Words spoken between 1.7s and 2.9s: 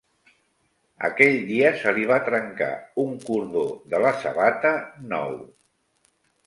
se li va trencar